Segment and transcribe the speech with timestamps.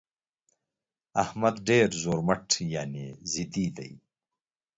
[1.23, 3.91] احمد ډېر زورمټ يانې ضدي دى.